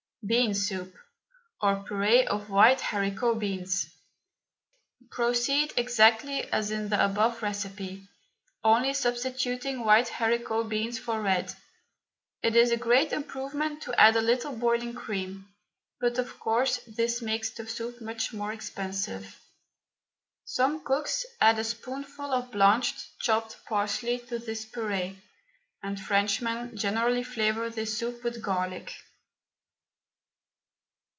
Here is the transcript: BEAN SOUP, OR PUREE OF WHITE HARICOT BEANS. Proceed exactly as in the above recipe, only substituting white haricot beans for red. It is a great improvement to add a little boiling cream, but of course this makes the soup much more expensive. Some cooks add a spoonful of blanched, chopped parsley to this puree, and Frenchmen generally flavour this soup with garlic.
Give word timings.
BEAN 0.23 0.53
SOUP, 0.53 0.93
OR 1.63 1.77
PUREE 1.81 2.27
OF 2.27 2.47
WHITE 2.51 2.79
HARICOT 2.79 3.39
BEANS. 3.39 3.87
Proceed 5.09 5.73
exactly 5.75 6.43
as 6.53 6.69
in 6.69 6.89
the 6.89 7.03
above 7.03 7.41
recipe, 7.41 8.03
only 8.63 8.93
substituting 8.93 9.83
white 9.83 10.09
haricot 10.09 10.69
beans 10.69 10.99
for 10.99 11.19
red. 11.19 11.51
It 12.43 12.55
is 12.55 12.69
a 12.69 12.77
great 12.77 13.11
improvement 13.11 13.81
to 13.81 13.99
add 13.99 14.15
a 14.15 14.21
little 14.21 14.55
boiling 14.55 14.93
cream, 14.93 15.47
but 15.99 16.19
of 16.19 16.39
course 16.39 16.77
this 16.85 17.23
makes 17.23 17.49
the 17.49 17.67
soup 17.67 17.99
much 17.99 18.31
more 18.31 18.53
expensive. 18.53 19.39
Some 20.45 20.83
cooks 20.83 21.25
add 21.41 21.57
a 21.57 21.63
spoonful 21.63 22.31
of 22.31 22.51
blanched, 22.51 23.17
chopped 23.19 23.65
parsley 23.65 24.19
to 24.27 24.37
this 24.37 24.65
puree, 24.65 25.17
and 25.81 25.99
Frenchmen 25.99 26.77
generally 26.77 27.23
flavour 27.23 27.71
this 27.71 27.97
soup 27.97 28.23
with 28.23 28.43
garlic. 28.43 28.93